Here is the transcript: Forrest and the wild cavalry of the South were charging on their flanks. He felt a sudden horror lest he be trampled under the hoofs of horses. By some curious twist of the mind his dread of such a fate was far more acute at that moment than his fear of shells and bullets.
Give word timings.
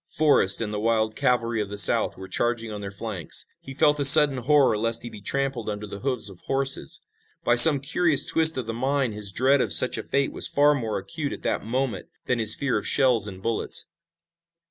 Forrest 0.17 0.61
and 0.61 0.73
the 0.73 0.79
wild 0.79 1.15
cavalry 1.15 1.61
of 1.61 1.69
the 1.69 1.77
South 1.77 2.17
were 2.17 2.27
charging 2.27 2.71
on 2.71 2.81
their 2.81 2.89
flanks. 2.89 3.45
He 3.59 3.75
felt 3.75 3.99
a 3.99 4.03
sudden 4.03 4.37
horror 4.37 4.75
lest 4.75 5.03
he 5.03 5.11
be 5.11 5.21
trampled 5.21 5.69
under 5.69 5.85
the 5.85 5.99
hoofs 5.99 6.27
of 6.27 6.39
horses. 6.47 7.01
By 7.43 7.55
some 7.55 7.79
curious 7.79 8.25
twist 8.25 8.57
of 8.57 8.65
the 8.65 8.73
mind 8.73 9.13
his 9.13 9.31
dread 9.31 9.61
of 9.61 9.71
such 9.73 9.99
a 9.99 10.03
fate 10.03 10.31
was 10.31 10.47
far 10.47 10.73
more 10.73 10.97
acute 10.97 11.33
at 11.33 11.43
that 11.43 11.63
moment 11.63 12.07
than 12.25 12.39
his 12.39 12.55
fear 12.55 12.79
of 12.79 12.87
shells 12.87 13.27
and 13.27 13.43
bullets. 13.43 13.89